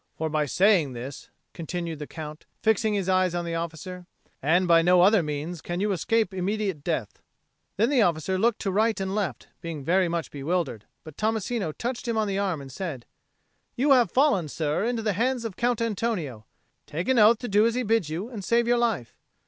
[0.17, 4.07] "For by saying this," continued the Count, fixing his eyes on the officer,
[4.41, 7.21] "and by no other means can you escape immediate death."
[7.77, 12.07] Then the officer looked to right and left, being very much bewildered; but Tommasino touched
[12.07, 13.05] him on the arm and said,
[13.75, 16.47] "You have fallen, sir, into the hands of the Count Antonio.
[16.87, 19.15] Take an oath to do as he bids you, and save your life."